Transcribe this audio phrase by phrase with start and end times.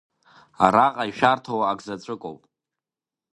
[0.65, 2.41] Араҟа ишәарҭоу акзаҵәыкоуп…